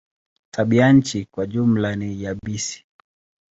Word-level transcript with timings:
Tabianchi 0.51 1.25
kwa 1.31 1.45
jumla 1.45 1.95
ni 1.95 2.23
yabisi. 2.23 2.85